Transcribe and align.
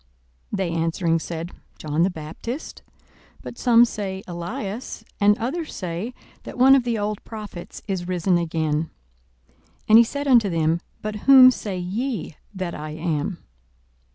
42:009:019 0.55 0.57
They 0.57 0.69
answering 0.71 1.19
said, 1.19 1.51
John 1.77 2.01
the 2.01 2.09
Baptist; 2.09 2.81
but 3.43 3.59
some 3.59 3.85
say, 3.85 4.23
Elias; 4.25 5.03
and 5.19 5.37
others 5.37 5.75
say, 5.75 6.15
that 6.41 6.57
one 6.57 6.73
of 6.73 6.85
the 6.85 6.97
old 6.97 7.23
prophets 7.23 7.83
is 7.87 8.07
risen 8.07 8.35
again. 8.39 8.89
42:009:020 9.87 9.97
He 9.99 10.03
said 10.03 10.27
unto 10.27 10.49
them, 10.49 10.81
But 11.03 11.15
whom 11.27 11.51
say 11.51 11.77
ye 11.77 12.35
that 12.55 12.73
I 12.73 12.89
am? 12.93 13.43